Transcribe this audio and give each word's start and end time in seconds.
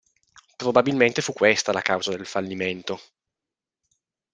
Probabilmente 0.57 1.21
fu 1.21 1.31
questa 1.31 1.71
la 1.71 1.83
causa 1.83 2.09
del 2.09 2.25
fallimento. 2.25 2.99